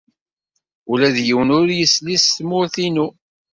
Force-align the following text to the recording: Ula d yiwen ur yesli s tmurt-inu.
Ula 0.91 1.09
d 1.15 1.17
yiwen 1.27 1.49
ur 1.59 1.67
yesli 1.79 2.15
s 2.23 2.25
tmurt-inu. 2.37 3.07